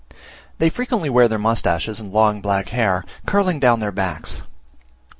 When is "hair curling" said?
2.69-3.59